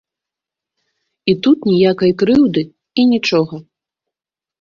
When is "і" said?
1.33-1.35, 3.03-3.05